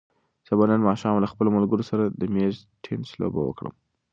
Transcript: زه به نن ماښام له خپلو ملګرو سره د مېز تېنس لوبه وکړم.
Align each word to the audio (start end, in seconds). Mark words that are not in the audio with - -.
زه 0.47 0.53
به 0.57 0.65
نن 0.69 0.81
ماښام 0.87 1.15
له 1.23 1.27
خپلو 1.33 1.49
ملګرو 1.57 1.83
سره 1.91 2.03
د 2.05 2.21
مېز 2.35 2.55
تېنس 2.83 3.07
لوبه 3.19 3.41
وکړم. 3.43 3.73